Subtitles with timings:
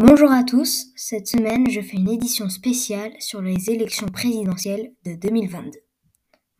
[0.00, 5.16] Bonjour à tous, cette semaine je fais une édition spéciale sur les élections présidentielles de
[5.16, 5.72] 2022.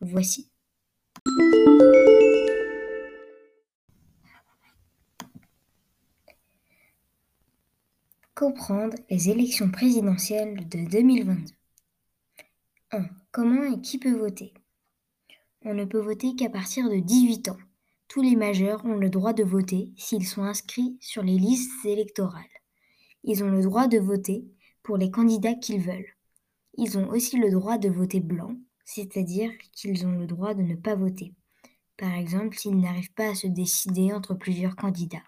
[0.01, 0.51] Voici.
[8.35, 11.53] Comprendre les élections présidentielles de 2022.
[12.91, 13.05] 1.
[13.31, 14.53] Comment et qui peut voter?
[15.61, 17.59] On ne peut voter qu'à partir de 18 ans.
[18.09, 22.58] Tous les majeurs ont le droit de voter s'ils sont inscrits sur les listes électorales.
[23.23, 24.45] Ils ont le droit de voter
[24.83, 26.15] pour les candidats qu'ils veulent.
[26.77, 28.55] Ils ont aussi le droit de voter blanc,
[28.85, 31.33] c'est-à-dire qu'ils ont le droit de ne pas voter.
[31.97, 35.23] Par exemple, s'ils n'arrivent pas à se décider entre plusieurs candidats.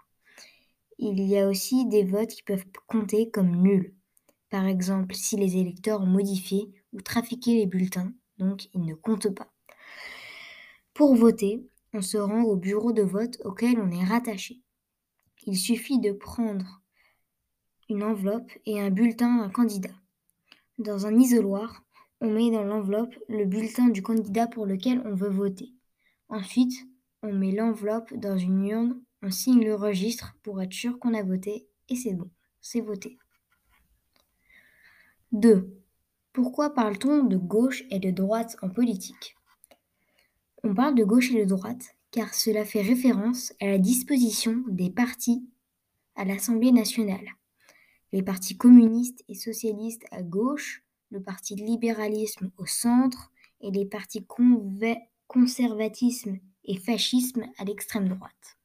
[0.98, 3.94] Il y a aussi des votes qui peuvent compter comme nuls.
[4.50, 9.34] Par exemple, si les électeurs ont modifié ou trafiqué les bulletins, donc ils ne comptent
[9.34, 9.52] pas.
[10.94, 14.62] Pour voter, on se rend au bureau de vote auquel on est rattaché.
[15.46, 16.81] Il suffit de prendre
[17.92, 19.94] une enveloppe et un bulletin d'un candidat.
[20.80, 21.84] Dans un isoloir,
[22.22, 25.74] on met dans l'enveloppe le bulletin du candidat pour lequel on veut voter.
[26.30, 26.88] Ensuite,
[27.22, 31.22] on met l'enveloppe dans une urne, on signe le registre pour être sûr qu'on a
[31.22, 32.30] voté et c'est bon,
[32.62, 33.18] c'est voté.
[35.34, 35.78] 2.
[36.32, 39.36] Pourquoi parle-t-on de gauche et de droite en politique?
[40.64, 44.90] On parle de gauche et de droite car cela fait référence à la disposition des
[44.90, 45.46] partis
[46.16, 47.28] à l'Assemblée nationale
[48.12, 53.32] les partis communistes et socialistes à gauche, le parti libéralisme au centre
[53.62, 54.26] et les partis
[55.28, 58.58] conservatisme et fascisme à l'extrême droite.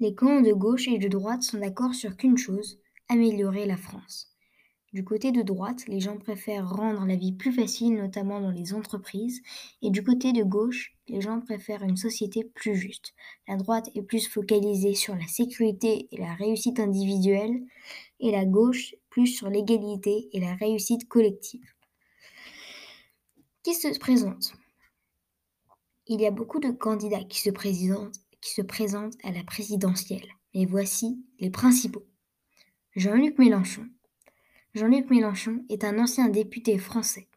[0.00, 4.35] Les camps de gauche et de droite sont d'accord sur qu'une chose, améliorer la France.
[4.96, 8.72] Du côté de droite, les gens préfèrent rendre la vie plus facile, notamment dans les
[8.72, 9.42] entreprises,
[9.82, 13.12] et du côté de gauche, les gens préfèrent une société plus juste.
[13.46, 17.60] La droite est plus focalisée sur la sécurité et la réussite individuelle,
[18.20, 21.74] et la gauche plus sur l'égalité et la réussite collective.
[23.64, 24.54] Qui se présente?
[26.06, 28.14] Il y a beaucoup de candidats qui se présentent,
[29.24, 32.06] à la présidentielle, mais voici les principaux.
[32.94, 33.86] Jean-Luc Mélenchon,
[34.76, 37.28] Jean-Luc Mélenchon est un ancien député français.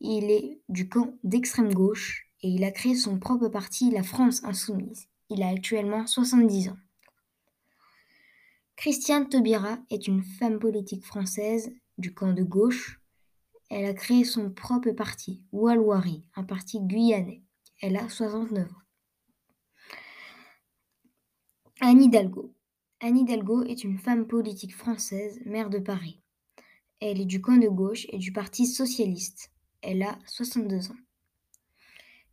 [0.00, 4.42] Il est du camp d'extrême gauche et il a créé son propre parti, la France
[4.42, 5.06] Insoumise.
[5.28, 6.78] Il a actuellement 70 ans.
[8.74, 13.00] Christiane Taubira est une femme politique française du camp de gauche.
[13.68, 17.44] Elle a créé son propre parti, Walwari, un parti guyanais.
[17.80, 18.74] Elle a 69 ans.
[21.82, 22.52] Anne Hidalgo.
[22.98, 26.20] Anne Hidalgo est une femme politique française, maire de Paris.
[27.00, 29.50] Elle est du camp de gauche et du Parti socialiste.
[29.80, 30.96] Elle a 62 ans.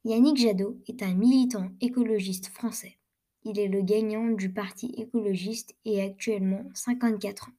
[0.04, 2.98] Yannick Jadot est un militant écologiste français.
[3.44, 7.54] Il est le gagnant du Parti écologiste et actuellement 54 ans.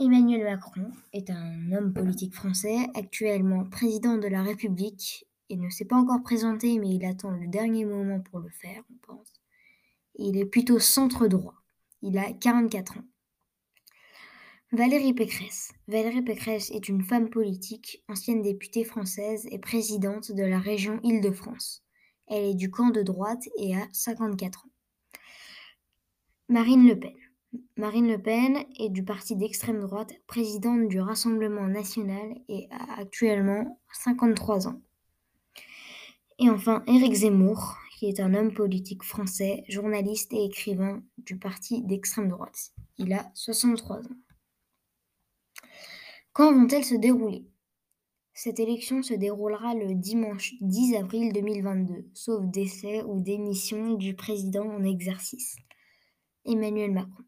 [0.00, 5.84] Emmanuel Macron est un homme politique français, actuellement président de la République et ne s'est
[5.84, 9.32] pas encore présenté, mais il attend le dernier moment pour le faire, on pense.
[10.16, 11.54] Il est plutôt centre droit.
[12.02, 13.04] Il a 44 ans.
[14.74, 15.74] Valérie Pécresse.
[15.86, 21.84] Valérie Pécresse est une femme politique, ancienne députée française et présidente de la région Île-de-France.
[22.26, 24.70] Elle est du camp de droite et a 54 ans.
[26.48, 27.12] Marine Le Pen.
[27.76, 33.78] Marine Le Pen est du parti d'extrême droite, présidente du Rassemblement national et a actuellement
[33.92, 34.80] 53 ans.
[36.38, 41.82] Et enfin, Éric Zemmour, qui est un homme politique français, journaliste et écrivain du parti
[41.82, 42.70] d'extrême droite.
[42.96, 44.16] Il a 63 ans.
[46.32, 47.44] Quand vont-elles se dérouler?
[48.32, 54.64] Cette élection se déroulera le dimanche 10 avril 2022, sauf décès ou démission du président
[54.64, 55.56] en exercice,
[56.46, 57.24] Emmanuel Macron.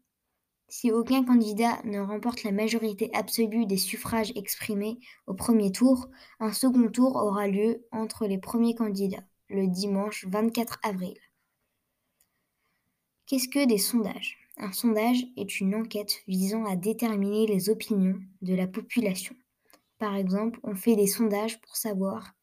[0.69, 6.09] Si aucun candidat ne remporte la majorité absolue des suffrages exprimés au premier tour,
[6.39, 11.17] un second tour aura lieu entre les premiers candidats, le dimanche 24 avril.
[13.27, 14.44] Qu'est-ce que des sondages?
[14.57, 19.35] Un sondage est une enquête visant à déterminer les opinions de la population.
[19.97, 22.33] Par exemple, on fait des sondages pour savoir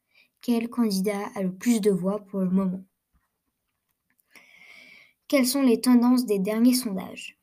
[0.40, 2.84] quel candidat a le plus de voix pour le moment.
[5.28, 7.38] Quelles sont les tendances des derniers sondages?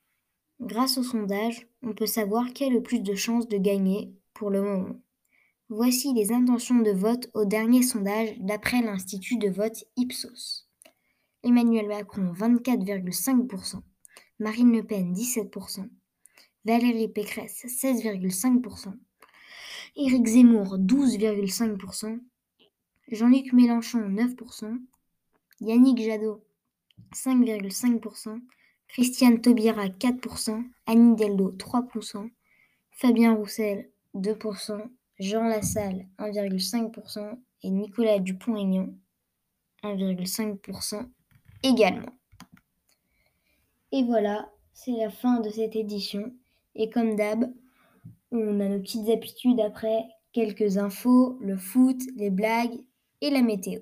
[0.60, 4.50] Grâce au sondage, on peut savoir qui a le plus de chances de gagner pour
[4.50, 5.00] le moment.
[5.70, 10.68] Voici les intentions de vote au dernier sondage d'après l'Institut de vote Ipsos.
[11.44, 13.82] Emmanuel Macron 24,5%,
[14.40, 15.90] Marine Le Pen 17%,
[16.64, 18.94] Valérie Pécresse 16,5%,
[19.98, 22.20] Éric Zemmour 12,5%,
[23.12, 24.80] Jean-Luc Mélenchon 9%,
[25.60, 26.42] Yannick Jadot
[27.14, 28.40] 5,5%,
[28.88, 32.30] Christiane Taubira 4%, Annie Deldo 3%,
[32.92, 34.90] Fabien Roussel 2%,
[35.20, 38.94] Jean Lassalle 1,5% et Nicolas Dupont-Aignan
[39.84, 41.10] 1,5%
[41.64, 42.19] également.
[43.92, 46.32] Et voilà, c'est la fin de cette édition.
[46.76, 47.52] Et comme d'hab,
[48.32, 52.80] on a nos petites habitudes après, quelques infos, le foot, les blagues
[53.22, 53.80] et la météo.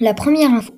[0.00, 0.74] La première info.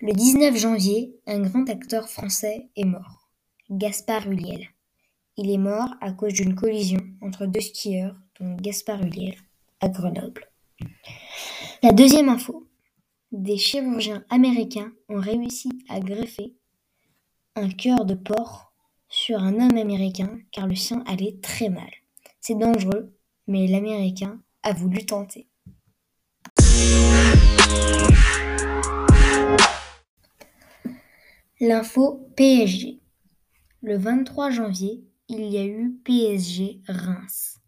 [0.00, 3.28] Le 19 janvier, un grand acteur français est mort,
[3.68, 4.68] Gaspard Huliel.
[5.36, 9.34] Il est mort à cause d'une collision entre deux skieurs, dont Gaspard Huliel,
[9.80, 10.48] à Grenoble.
[11.82, 12.69] La deuxième info.
[13.32, 16.56] Des chirurgiens américains ont réussi à greffer
[17.54, 18.72] un cœur de porc
[19.08, 21.90] sur un homme américain car le sien allait très mal.
[22.40, 23.14] C'est dangereux,
[23.46, 25.46] mais l'américain a voulu tenter.
[31.60, 33.00] L'info PSG.
[33.82, 37.60] Le 23 janvier, il y a eu PSG Reims.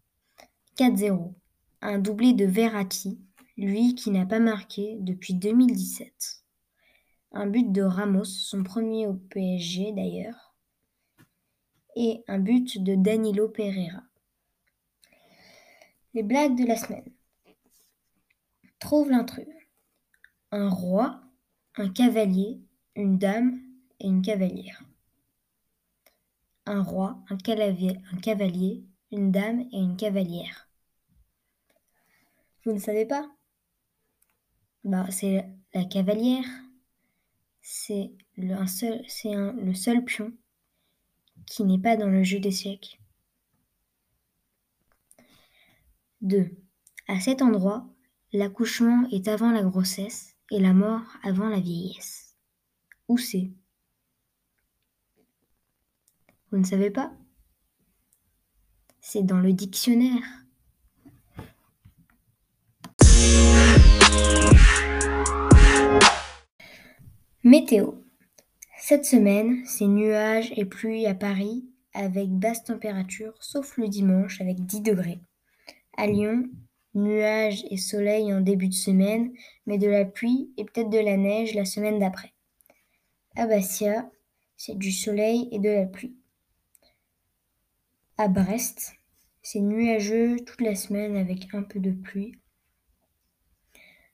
[0.77, 1.33] 4-0.
[1.81, 3.21] Un doublé de Verratti,
[3.57, 6.43] lui qui n'a pas marqué depuis 2017.
[7.31, 10.55] Un but de Ramos, son premier au PSG d'ailleurs.
[11.95, 14.03] Et un but de Danilo Pereira.
[16.13, 17.11] Les blagues de la semaine.
[18.79, 19.47] Trouve l'intrus.
[20.51, 21.21] Un roi,
[21.75, 22.61] un cavalier,
[22.95, 23.59] une dame
[23.99, 24.83] et une cavalière.
[26.65, 30.69] Un roi, un cavalier, un cavalier, une dame et une cavalière.
[32.65, 33.29] Vous ne savez pas?
[34.83, 36.45] Bah, c'est la cavalière.
[37.61, 40.33] C'est le, seul, c'est le seul pion
[41.45, 42.99] qui n'est pas dans le jeu des siècles.
[46.21, 46.49] 2.
[47.07, 47.85] À cet endroit,
[48.31, 52.37] l'accouchement est avant la grossesse et la mort avant la vieillesse.
[53.07, 53.51] Où c'est?
[56.51, 57.13] Vous ne savez pas?
[59.01, 60.42] C'est dans le dictionnaire.
[68.77, 74.65] Cette semaine, c'est nuages et pluie à Paris avec basse température, sauf le dimanche avec
[74.65, 75.19] 10 degrés.
[75.97, 76.49] À Lyon,
[76.93, 79.31] nuages et soleil en début de semaine,
[79.65, 82.33] mais de la pluie et peut-être de la neige la semaine d'après.
[83.35, 84.09] À Bastia,
[84.57, 86.15] c'est du soleil et de la pluie.
[88.17, 88.93] À Brest,
[89.41, 92.35] c'est nuageux toute la semaine avec un peu de pluie.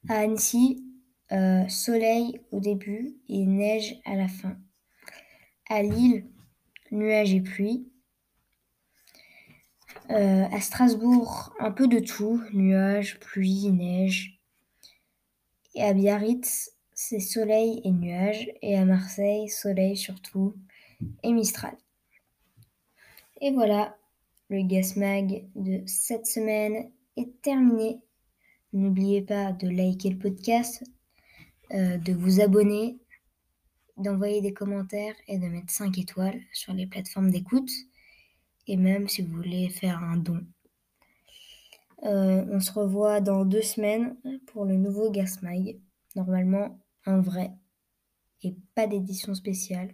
[0.07, 0.88] À Annecy,
[1.31, 4.57] euh, soleil au début et neige à la fin.
[5.69, 6.25] À Lille,
[6.91, 7.87] nuages et pluie.
[10.09, 14.39] Euh, à Strasbourg, un peu de tout, nuages, pluie, neige.
[15.75, 18.49] Et à Biarritz, c'est soleil et nuages.
[18.63, 20.55] Et à Marseille, soleil surtout
[21.23, 21.77] et Mistral.
[23.41, 23.95] Et voilà,
[24.49, 28.01] le Gasmag de cette semaine est terminé.
[28.73, 30.83] N'oubliez pas de liker le podcast,
[31.73, 32.97] euh, de vous abonner,
[33.97, 37.69] d'envoyer des commentaires et de mettre 5 étoiles sur les plateformes d'écoute.
[38.67, 40.45] Et même si vous voulez faire un don.
[42.03, 44.15] Euh, on se revoit dans deux semaines
[44.47, 45.79] pour le nouveau Gasmag.
[46.15, 47.51] Normalement, un vrai
[48.43, 49.93] et pas d'édition spéciale.